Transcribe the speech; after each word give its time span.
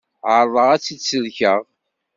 Ԑerḍeɣ 0.33 0.67
ad 0.71 0.81
tt-id-sellkeɣ. 0.81 1.59